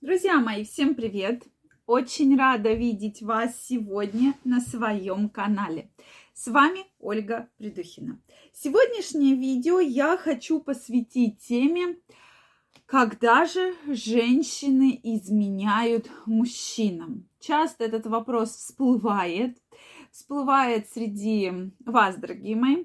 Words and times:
Друзья 0.00 0.40
мои, 0.40 0.64
всем 0.64 0.94
привет! 0.94 1.42
Очень 1.84 2.34
рада 2.38 2.72
видеть 2.72 3.20
вас 3.20 3.62
сегодня 3.62 4.32
на 4.44 4.62
своем 4.62 5.28
канале. 5.28 5.90
С 6.32 6.46
вами 6.46 6.86
Ольга 6.98 7.50
Придухина. 7.58 8.18
Сегодняшнее 8.54 9.34
видео 9.34 9.78
я 9.78 10.16
хочу 10.16 10.60
посвятить 10.60 11.40
теме, 11.40 11.98
когда 12.86 13.44
же 13.44 13.74
женщины 13.88 14.98
изменяют 15.02 16.08
мужчинам. 16.24 17.28
Часто 17.38 17.84
этот 17.84 18.06
вопрос 18.06 18.56
всплывает, 18.56 19.58
всплывает 20.10 20.88
среди 20.90 21.52
вас, 21.84 22.16
дорогие 22.16 22.56
мои. 22.56 22.84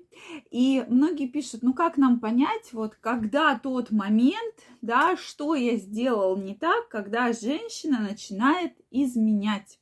И 0.51 0.85
многие 0.87 1.27
пишут, 1.27 1.63
ну 1.63 1.73
как 1.73 1.97
нам 1.97 2.19
понять, 2.19 2.71
вот 2.71 2.95
когда 2.95 3.57
тот 3.57 3.91
момент, 3.91 4.55
да, 4.81 5.17
что 5.17 5.55
я 5.55 5.77
сделал 5.77 6.37
не 6.37 6.55
так, 6.55 6.87
когда 6.89 7.33
женщина 7.33 7.99
начинает 7.99 8.73
изменять. 8.91 9.79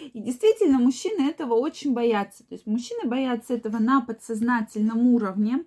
И 0.00 0.20
действительно, 0.20 0.78
мужчины 0.78 1.28
этого 1.28 1.54
очень 1.54 1.92
боятся. 1.92 2.46
То 2.46 2.54
есть 2.54 2.66
мужчины 2.66 3.08
боятся 3.08 3.54
этого 3.54 3.78
на 3.78 4.00
подсознательном 4.00 5.06
уровне. 5.06 5.64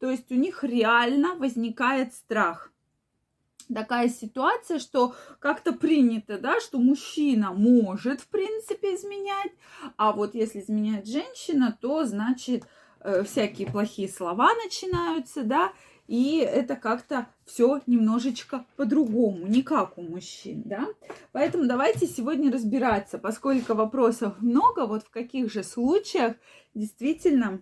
То 0.00 0.10
есть 0.10 0.30
у 0.30 0.34
них 0.34 0.64
реально 0.64 1.36
возникает 1.36 2.14
страх– 2.14 2.72
такая 3.72 4.08
ситуация, 4.08 4.78
что 4.78 5.14
как-то 5.38 5.72
принято, 5.72 6.38
да, 6.38 6.60
что 6.60 6.78
мужчина 6.78 7.52
может, 7.52 8.20
в 8.20 8.28
принципе, 8.28 8.94
изменять, 8.94 9.52
а 9.96 10.12
вот 10.12 10.34
если 10.34 10.60
изменяет 10.60 11.06
женщина, 11.06 11.76
то, 11.80 12.04
значит, 12.04 12.64
э, 13.00 13.22
всякие 13.24 13.68
плохие 13.68 14.08
слова 14.08 14.50
начинаются, 14.64 15.42
да, 15.42 15.72
и 16.06 16.38
это 16.38 16.76
как-то 16.76 17.26
все 17.44 17.80
немножечко 17.86 18.64
по-другому, 18.76 19.46
не 19.46 19.62
как 19.62 19.98
у 19.98 20.02
мужчин, 20.02 20.62
да. 20.64 20.86
Поэтому 21.32 21.66
давайте 21.66 22.06
сегодня 22.06 22.52
разбираться, 22.52 23.18
поскольку 23.18 23.74
вопросов 23.74 24.40
много, 24.40 24.86
вот 24.86 25.02
в 25.04 25.10
каких 25.10 25.52
же 25.52 25.64
случаях 25.64 26.36
действительно 26.74 27.60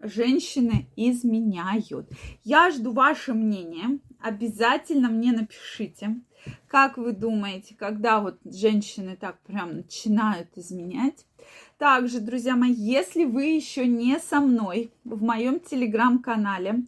женщины 0.00 0.88
изменяют. 0.96 2.08
Я 2.44 2.70
жду 2.70 2.92
ваше 2.92 3.34
мнение. 3.34 4.00
Обязательно 4.20 5.08
мне 5.08 5.32
напишите, 5.32 6.16
как 6.66 6.96
вы 6.96 7.12
думаете, 7.12 7.74
когда 7.76 8.20
вот 8.20 8.38
женщины 8.44 9.16
так 9.16 9.40
прям 9.40 9.76
начинают 9.76 10.48
изменять. 10.56 11.24
Также, 11.78 12.20
друзья 12.20 12.56
мои, 12.56 12.72
если 12.72 13.24
вы 13.24 13.44
еще 13.44 13.86
не 13.86 14.18
со 14.18 14.40
мной 14.40 14.92
в 15.04 15.22
моем 15.22 15.60
телеграм-канале, 15.60 16.82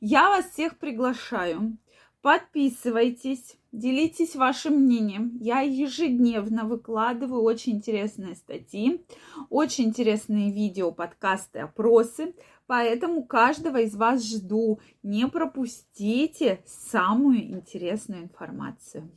я 0.00 0.28
вас 0.28 0.50
всех 0.50 0.78
приглашаю. 0.78 1.76
Подписывайтесь, 2.20 3.56
делитесь 3.72 4.36
вашим 4.36 4.74
мнением. 4.74 5.36
Я 5.40 5.60
ежедневно 5.60 6.64
выкладываю 6.64 7.42
очень 7.42 7.76
интересные 7.76 8.36
статьи, 8.36 9.04
очень 9.48 9.84
интересные 9.84 10.52
видео, 10.52 10.92
подкасты, 10.92 11.60
опросы. 11.60 12.34
Поэтому 12.66 13.24
каждого 13.24 13.80
из 13.80 13.96
вас 13.96 14.24
жду. 14.24 14.80
Не 15.02 15.26
пропустите 15.26 16.62
самую 16.66 17.42
интересную 17.50 18.22
информацию. 18.22 19.10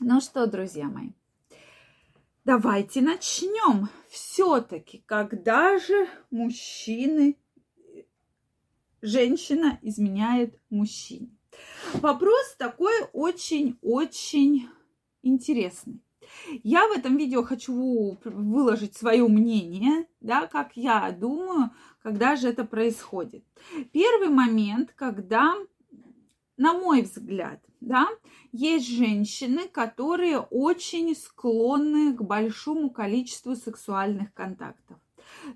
Ну 0.00 0.20
что, 0.20 0.46
друзья 0.46 0.88
мои, 0.88 1.10
давайте 2.44 3.02
начнем. 3.02 3.88
Все-таки, 4.08 5.02
когда 5.06 5.78
же 5.78 6.08
мужчины, 6.30 7.36
женщина 9.02 9.78
изменяет 9.82 10.58
мужчине? 10.70 11.30
Вопрос 11.94 12.54
такой 12.58 12.92
очень-очень 13.12 14.68
интересный. 15.22 16.00
Я 16.62 16.86
в 16.88 16.92
этом 16.92 17.16
видео 17.16 17.42
хочу 17.42 18.18
выложить 18.24 18.96
свое 18.96 19.26
мнение, 19.26 20.06
да, 20.20 20.46
как 20.46 20.76
я 20.76 21.10
думаю, 21.10 21.70
когда 22.02 22.36
же 22.36 22.48
это 22.48 22.64
происходит. 22.64 23.44
Первый 23.92 24.28
момент, 24.28 24.92
когда, 24.94 25.54
на 26.56 26.72
мой 26.72 27.02
взгляд, 27.02 27.60
да, 27.80 28.08
есть 28.52 28.88
женщины, 28.88 29.68
которые 29.68 30.38
очень 30.38 31.14
склонны 31.16 32.14
к 32.14 32.22
большому 32.22 32.90
количеству 32.90 33.56
сексуальных 33.56 34.32
контактов. 34.34 34.98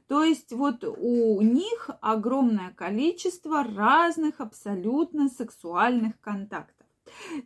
То 0.08 0.24
есть 0.24 0.52
вот 0.52 0.84
у 0.84 1.40
них 1.40 1.90
огромное 2.00 2.72
количество 2.72 3.64
разных 3.64 4.40
абсолютно 4.40 5.28
сексуальных 5.28 6.20
контактов. 6.20 6.86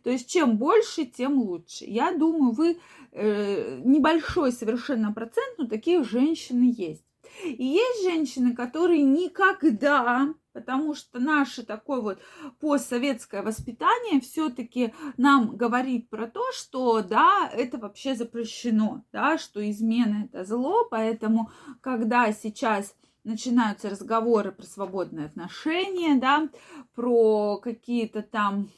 То 0.03 0.09
есть 0.09 0.29
чем 0.29 0.57
больше, 0.57 1.05
тем 1.05 1.39
лучше. 1.39 1.85
Я 1.85 2.13
думаю, 2.13 2.51
вы 2.51 2.79
э, 3.11 3.81
небольшой 3.83 4.51
совершенно 4.51 5.11
процент, 5.13 5.57
но 5.57 5.67
такие 5.67 6.03
женщины 6.03 6.73
есть. 6.75 7.03
И 7.43 7.63
есть 7.63 8.03
женщины, 8.03 8.55
которые 8.55 9.03
никогда, 9.03 10.33
потому 10.59 10.93
что 10.93 11.19
наше 11.19 11.63
такое 11.63 12.01
вот 12.01 12.19
постсоветское 12.59 13.41
воспитание 13.41 14.19
все-таки 14.19 14.93
нам 15.15 15.55
говорит 15.55 16.09
про 16.09 16.27
то, 16.27 16.43
что 16.51 17.01
да, 17.01 17.49
это 17.53 17.77
вообще 17.77 18.13
запрещено, 18.13 19.03
да, 19.13 19.37
что 19.37 19.67
измена 19.69 20.25
это 20.25 20.43
зло, 20.43 20.85
поэтому 20.91 21.49
когда 21.79 22.31
сейчас 22.33 22.93
начинаются 23.23 23.89
разговоры 23.89 24.51
про 24.51 24.65
свободные 24.65 25.27
отношения, 25.27 26.15
да, 26.15 26.49
про 26.93 27.57
какие-то 27.57 28.21
там 28.21 28.69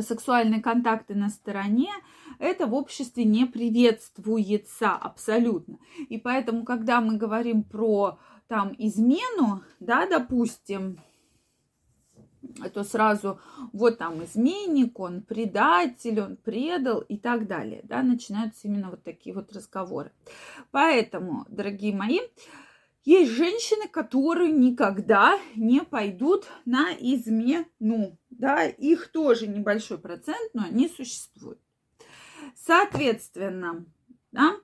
сексуальные 0.00 0.60
контакты 0.60 1.14
на 1.14 1.28
стороне, 1.28 1.92
это 2.40 2.66
в 2.66 2.74
обществе 2.74 3.24
не 3.24 3.46
приветствуется 3.46 4.92
абсолютно. 4.92 5.78
И 6.08 6.18
поэтому, 6.18 6.64
когда 6.64 7.00
мы 7.00 7.16
говорим 7.16 7.62
про 7.62 8.18
там 8.52 8.74
измену, 8.76 9.62
да, 9.80 10.06
допустим, 10.06 11.00
то 12.74 12.84
сразу 12.84 13.40
вот 13.72 13.96
там 13.96 14.22
изменник, 14.24 15.00
он 15.00 15.22
предатель, 15.22 16.20
он 16.20 16.36
предал 16.36 17.00
и 17.00 17.16
так 17.16 17.46
далее, 17.46 17.80
да, 17.84 18.02
начинаются 18.02 18.68
именно 18.68 18.90
вот 18.90 19.02
такие 19.04 19.34
вот 19.34 19.50
разговоры. 19.54 20.12
Поэтому, 20.70 21.46
дорогие 21.48 21.96
мои, 21.96 22.20
есть 23.06 23.32
женщины, 23.32 23.88
которые 23.88 24.52
никогда 24.52 25.40
не 25.56 25.80
пойдут 25.82 26.44
на 26.66 26.92
измену. 26.92 28.18
Да, 28.28 28.66
их 28.66 29.12
тоже 29.12 29.46
небольшой 29.46 29.96
процент, 29.96 30.52
но 30.52 30.64
они 30.64 30.90
существуют. 30.90 31.58
Соответственно, 32.54 33.86
да, 34.30 34.56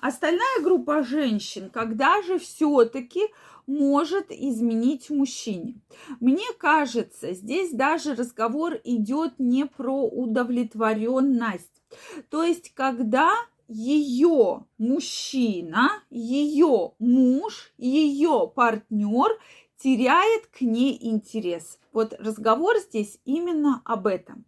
остальная 0.00 0.62
группа 0.62 1.02
женщин, 1.02 1.70
когда 1.70 2.22
же 2.22 2.38
все-таки 2.38 3.22
может 3.66 4.30
изменить 4.30 5.10
мужчине. 5.10 5.74
Мне 6.20 6.46
кажется, 6.58 7.34
здесь 7.34 7.70
даже 7.72 8.14
разговор 8.14 8.74
идет 8.84 9.34
не 9.38 9.66
про 9.66 10.04
удовлетворенность. 10.04 11.82
То 12.30 12.42
есть, 12.42 12.72
когда 12.74 13.30
ее 13.68 14.64
мужчина, 14.78 15.90
ее 16.10 16.92
муж, 16.98 17.72
ее 17.76 18.50
партнер 18.54 19.38
теряет 19.76 20.46
к 20.46 20.62
ней 20.62 20.98
интерес. 21.00 21.78
Вот 21.92 22.14
разговор 22.18 22.78
здесь 22.78 23.20
именно 23.24 23.82
об 23.84 24.06
этом. 24.06 24.44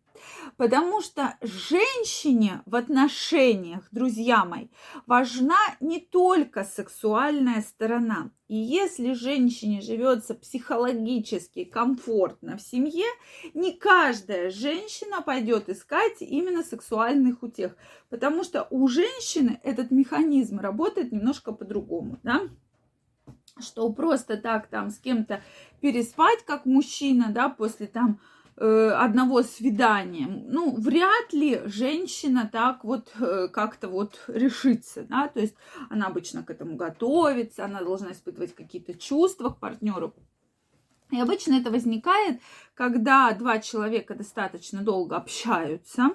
Потому 0.56 1.00
что 1.00 1.36
женщине 1.40 2.62
в 2.66 2.74
отношениях, 2.74 3.88
друзья 3.90 4.44
мои, 4.44 4.68
важна 5.06 5.58
не 5.80 6.00
только 6.00 6.64
сексуальная 6.64 7.62
сторона. 7.62 8.30
И 8.48 8.56
если 8.56 9.12
женщине 9.12 9.80
живется 9.80 10.34
психологически 10.34 11.64
комфортно 11.64 12.56
в 12.56 12.62
семье, 12.62 13.06
не 13.54 13.72
каждая 13.72 14.50
женщина 14.50 15.22
пойдет 15.22 15.68
искать 15.68 16.20
именно 16.20 16.64
сексуальных 16.64 17.42
утех. 17.42 17.76
Потому 18.08 18.42
что 18.42 18.66
у 18.70 18.88
женщины 18.88 19.60
этот 19.62 19.90
механизм 19.90 20.58
работает 20.58 21.12
немножко 21.12 21.52
по-другому. 21.52 22.18
Да? 22.22 22.48
что 23.58 23.90
просто 23.92 24.36
так 24.36 24.68
там 24.68 24.90
с 24.90 24.98
кем-то 24.98 25.42
переспать, 25.80 26.44
как 26.44 26.66
мужчина, 26.66 27.26
да, 27.30 27.48
после 27.48 27.86
там 27.86 28.20
одного 28.64 29.42
свидания, 29.42 30.26
ну, 30.26 30.74
вряд 30.74 31.32
ли 31.32 31.62
женщина 31.64 32.48
так 32.52 32.84
вот 32.84 33.10
э, 33.18 33.48
как-то 33.48 33.88
вот 33.88 34.22
решится, 34.28 35.02
да, 35.04 35.28
то 35.28 35.40
есть 35.40 35.54
она 35.88 36.06
обычно 36.06 36.42
к 36.42 36.50
этому 36.50 36.76
готовится, 36.76 37.64
она 37.64 37.80
должна 37.80 38.12
испытывать 38.12 38.54
какие-то 38.54 38.94
чувства 38.94 39.50
к 39.50 39.58
партнеру. 39.58 40.14
И 41.10 41.18
обычно 41.18 41.54
это 41.54 41.70
возникает, 41.70 42.40
когда 42.74 43.32
два 43.32 43.58
человека 43.58 44.14
достаточно 44.14 44.82
долго 44.82 45.16
общаются, 45.16 46.10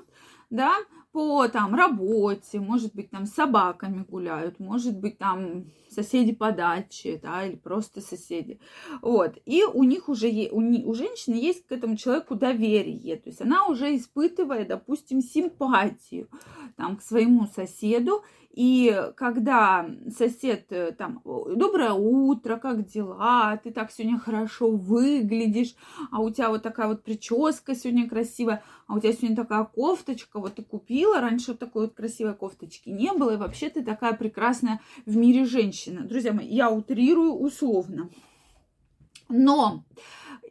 да, 0.50 0.75
по 1.15 1.47
там 1.47 1.73
работе, 1.75 2.59
может 2.59 2.94
быть, 2.94 3.09
там 3.09 3.25
с 3.25 3.31
собаками 3.31 4.03
гуляют, 4.03 4.59
может 4.59 5.00
быть, 5.00 5.17
там 5.17 5.63
соседи 5.89 6.33
по 6.33 6.51
даче, 6.51 7.17
да, 7.23 7.45
или 7.45 7.56
просто 7.56 8.01
соседи. 8.01 8.59
Вот. 9.01 9.38
И 9.45 9.63
у 9.63 9.83
них 9.83 10.09
уже, 10.09 10.27
у, 10.51 10.59
у 10.59 10.94
женщины 10.94 11.35
есть 11.35 11.67
к 11.67 11.71
этому 11.71 11.95
человеку 11.95 12.35
доверие, 12.35 13.15
то 13.15 13.29
есть 13.29 13.39
она 13.39 13.65
уже 13.67 13.95
испытывает, 13.95 14.67
допустим, 14.67 15.21
симпатию 15.21 16.27
там 16.75 16.97
к 16.97 17.01
своему 17.01 17.47
соседу, 17.47 18.21
и 18.55 19.11
когда 19.17 19.85
сосед 20.17 20.67
э, 20.69 20.93
там, 20.93 21.21
доброе 21.25 21.91
утро, 21.91 22.55
как 22.55 22.85
дела, 22.85 23.59
ты 23.61 23.69
так 23.69 23.91
сегодня 23.91 24.17
хорошо 24.17 24.71
выглядишь, 24.71 25.75
а 26.09 26.21
у 26.21 26.29
тебя 26.29 26.47
вот 26.47 26.63
такая 26.63 26.87
вот 26.87 27.03
прическа 27.03 27.75
сегодня 27.75 28.07
красивая, 28.07 28.63
а 28.87 28.95
у 28.95 28.99
тебя 29.01 29.11
сегодня 29.11 29.35
такая 29.35 29.65
кофточка, 29.65 30.39
вот 30.39 30.55
ты 30.55 30.63
купила, 30.63 31.19
раньше 31.19 31.51
вот 31.51 31.59
такой 31.59 31.87
вот 31.87 31.95
красивой 31.95 32.33
кофточки 32.33 32.87
не 32.87 33.11
было, 33.11 33.31
и 33.31 33.37
вообще 33.37 33.69
ты 33.69 33.83
такая 33.83 34.13
прекрасная 34.13 34.79
в 35.05 35.17
мире 35.17 35.43
женщина. 35.43 36.05
Друзья 36.05 36.31
мои, 36.31 36.47
я 36.47 36.71
утрирую 36.71 37.33
условно. 37.33 38.09
Но 39.27 39.83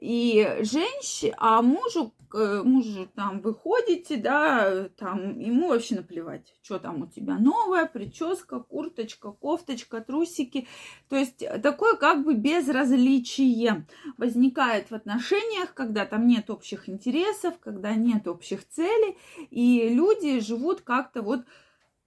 и 0.01 0.59
женщина, 0.61 1.35
а 1.39 1.63
мужу, 1.63 2.13
мужу 2.33 3.09
там 3.15 3.41
выходите, 3.41 4.17
да, 4.17 4.89
там 4.97 5.39
ему 5.39 5.69
вообще 5.69 5.97
наплевать, 5.97 6.55
что 6.63 6.79
там 6.79 7.03
у 7.03 7.07
тебя 7.07 7.39
новая 7.39 7.87
прическа, 7.87 8.59
курточка, 8.59 9.31
кофточка, 9.31 10.01
трусики. 10.01 10.67
То 11.09 11.17
есть 11.17 11.45
такое 11.63 11.95
как 11.97 12.25
бы 12.25 12.35
безразличие 12.35 13.87
возникает 14.19 14.91
в 14.91 14.95
отношениях, 14.95 15.75
когда 15.75 16.07
там 16.07 16.27
нет 16.27 16.51
общих 16.51 16.89
интересов, 16.89 17.55
когда 17.61 17.95
нет 17.95 18.27
общих 18.27 18.69
целей, 18.69 19.17
и 19.51 19.89
люди 19.91 20.41
живут 20.41 20.81
как-то 20.81 21.23
вот 21.23 21.41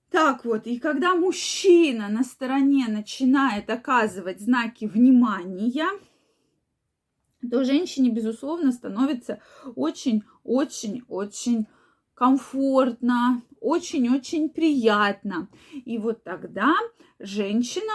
так 0.09 0.45
вот, 0.45 0.67
и 0.67 0.79
когда 0.79 1.15
мужчина 1.15 2.07
на 2.07 2.23
стороне 2.23 2.85
начинает 2.87 3.69
оказывать 3.69 4.39
знаки 4.39 4.85
внимания, 4.85 5.89
то 7.49 7.63
женщине, 7.63 8.09
безусловно, 8.09 8.71
становится 8.71 9.39
очень-очень-очень 9.75 11.67
комфортно, 12.13 13.41
очень-очень 13.59 14.49
приятно. 14.49 15.49
И 15.85 15.97
вот 15.97 16.23
тогда 16.23 16.73
женщина 17.19 17.93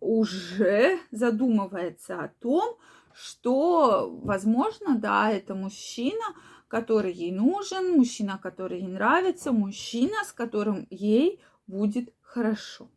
уже 0.00 0.98
задумывается 1.10 2.22
о 2.22 2.28
том, 2.40 2.76
что, 3.12 4.10
возможно, 4.22 4.98
да, 4.98 5.30
это 5.30 5.54
мужчина, 5.54 6.24
который 6.68 7.12
ей 7.12 7.32
нужен, 7.32 7.92
мужчина, 7.96 8.38
который 8.42 8.80
ей 8.80 8.88
нравится, 8.88 9.52
мужчина, 9.52 10.24
с 10.24 10.32
которым 10.32 10.86
ей 10.90 11.40
будет 11.66 12.12
хорошо. 12.32 12.88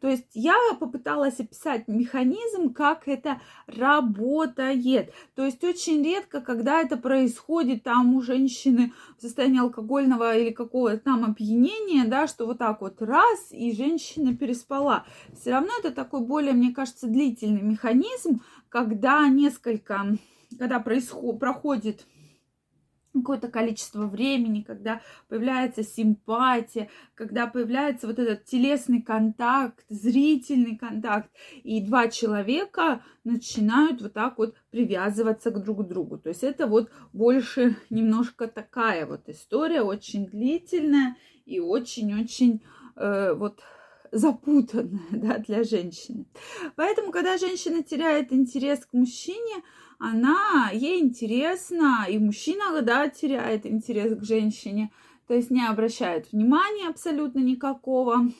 То 0.00 0.08
есть 0.08 0.26
я 0.34 0.54
попыталась 0.80 1.38
описать 1.38 1.86
механизм, 1.86 2.72
как 2.72 3.06
это 3.06 3.40
работает. 3.66 5.12
То 5.36 5.44
есть 5.44 5.62
очень 5.62 6.02
редко, 6.04 6.40
когда 6.40 6.80
это 6.80 6.96
происходит 6.96 7.84
там 7.84 8.14
у 8.14 8.20
женщины 8.20 8.92
в 9.16 9.22
состоянии 9.22 9.60
алкогольного 9.60 10.36
или 10.36 10.50
какого-то 10.50 10.98
там 10.98 11.24
опьянения, 11.24 12.04
да, 12.04 12.26
что 12.26 12.46
вот 12.46 12.58
так 12.58 12.80
вот 12.80 13.00
раз, 13.00 13.52
и 13.52 13.72
женщина 13.72 14.36
переспала. 14.36 15.04
Все 15.40 15.52
равно 15.52 15.70
это 15.78 15.92
такой 15.92 16.20
более, 16.20 16.52
мне 16.52 16.72
кажется, 16.72 17.06
длительный 17.06 17.62
механизм, 17.62 18.42
когда 18.68 19.28
несколько, 19.28 20.16
когда 20.58 20.80
происходит, 20.80 21.38
проходит 21.38 22.06
какое-то 23.12 23.48
количество 23.48 24.06
времени, 24.06 24.62
когда 24.62 25.00
появляется 25.28 25.82
симпатия, 25.82 26.88
когда 27.14 27.46
появляется 27.46 28.06
вот 28.06 28.18
этот 28.18 28.44
телесный 28.44 29.02
контакт, 29.02 29.84
зрительный 29.88 30.76
контакт, 30.76 31.30
и 31.62 31.80
два 31.80 32.08
человека 32.08 33.02
начинают 33.24 34.00
вот 34.02 34.12
так 34.12 34.38
вот 34.38 34.54
привязываться 34.70 35.50
к 35.50 35.62
друг 35.62 35.86
другу. 35.86 36.18
То 36.18 36.28
есть 36.28 36.44
это 36.44 36.66
вот 36.66 36.90
больше 37.12 37.76
немножко 37.90 38.46
такая 38.46 39.06
вот 39.06 39.28
история, 39.28 39.82
очень 39.82 40.26
длительная 40.26 41.16
и 41.46 41.60
очень-очень 41.60 42.62
э, 42.96 43.32
вот 43.34 43.60
запутанная 44.12 45.00
да, 45.10 45.38
для 45.38 45.64
женщины. 45.64 46.26
Поэтому, 46.76 47.12
когда 47.12 47.38
женщина 47.38 47.82
теряет 47.82 48.32
интерес 48.32 48.84
к 48.86 48.92
мужчине, 48.92 49.62
она, 49.98 50.70
ей 50.72 51.00
интересно, 51.00 52.06
и 52.08 52.18
мужчина, 52.18 52.80
да, 52.82 53.08
теряет 53.08 53.66
интерес 53.66 54.18
к 54.18 54.24
женщине, 54.24 54.90
то 55.26 55.34
есть 55.34 55.50
не 55.50 55.64
обращает 55.66 56.32
внимания 56.32 56.88
абсолютно 56.88 57.40
никакого, 57.40 58.30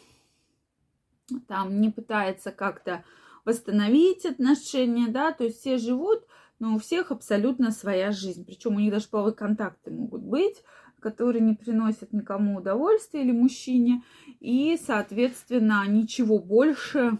там 1.47 1.81
не 1.81 1.91
пытается 1.91 2.51
как-то 2.51 3.05
восстановить 3.45 4.27
отношения, 4.27 5.09
да, 5.09 5.33
то 5.33 5.45
есть 5.45 5.61
все 5.61 5.77
живут, 5.77 6.25
но 6.59 6.75
у 6.75 6.79
всех 6.79 7.11
абсолютно 7.11 7.71
своя 7.71 8.13
жизнь, 8.13 8.45
причем 8.45 8.77
у 8.77 8.81
них 8.81 8.93
даже 8.93 9.09
половые 9.09 9.35
контакты 9.35 9.91
могут 9.91 10.23
быть, 10.23 10.63
которые 11.01 11.43
не 11.43 11.55
приносят 11.55 12.13
никому 12.13 12.59
удовольствия 12.59 13.23
или 13.23 13.33
мужчине, 13.33 14.03
и, 14.39 14.79
соответственно, 14.81 15.85
ничего 15.89 16.39
больше 16.39 17.19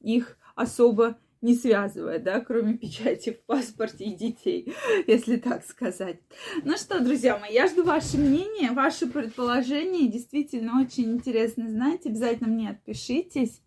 их 0.00 0.36
особо 0.54 1.16
не 1.44 1.54
связывая, 1.54 2.18
да, 2.18 2.40
кроме 2.40 2.72
печати 2.72 3.34
в 3.34 3.44
паспорте 3.44 4.04
и 4.04 4.16
детей, 4.16 4.72
если 5.06 5.36
так 5.36 5.62
сказать. 5.62 6.18
Ну 6.64 6.74
что, 6.78 7.00
друзья 7.00 7.38
мои, 7.38 7.52
я 7.52 7.68
жду 7.68 7.84
ваше 7.84 8.16
мнение, 8.16 8.70
ваши 8.70 9.06
предположения. 9.06 10.08
Действительно 10.08 10.80
очень 10.80 11.12
интересно 11.12 11.68
знать. 11.68 12.06
Обязательно 12.06 12.48
мне 12.48 12.70
отпишитесь. 12.70 13.60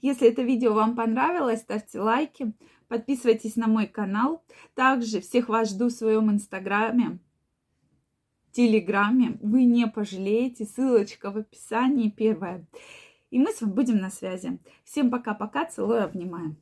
Если 0.00 0.26
это 0.26 0.40
видео 0.40 0.72
вам 0.72 0.96
понравилось, 0.96 1.60
ставьте 1.60 2.00
лайки, 2.00 2.54
подписывайтесь 2.88 3.56
на 3.56 3.66
мой 3.66 3.86
канал. 3.86 4.42
Также 4.74 5.20
всех 5.20 5.50
вас 5.50 5.68
жду 5.68 5.88
в 5.88 5.92
своем 5.92 6.30
инстаграме, 6.30 7.18
телеграме. 8.58 9.38
Вы 9.40 9.62
не 9.66 9.86
пожалеете. 9.86 10.64
Ссылочка 10.64 11.30
в 11.30 11.36
описании 11.36 12.10
первая. 12.10 12.66
И 13.30 13.38
мы 13.38 13.52
с 13.52 13.60
вами 13.60 13.72
будем 13.72 13.98
на 13.98 14.10
связи. 14.10 14.58
Всем 14.82 15.10
пока-пока, 15.10 15.64
целую, 15.64 16.02
обнимаю. 16.02 16.56